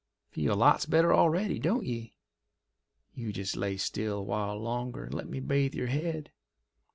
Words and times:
Feel 0.31 0.55
lots 0.55 0.87
better 0.87 1.13
already, 1.13 1.59
don't 1.59 1.85
ye! 1.85 2.15
You 3.13 3.31
just 3.31 3.55
lay 3.55 3.77
still 3.77 4.17
a 4.17 4.23
while 4.23 4.57
longer 4.59 5.03
and 5.03 5.13
let 5.13 5.29
me 5.29 5.39
bathe 5.39 5.75
your 5.75 5.89
head. 5.89 6.31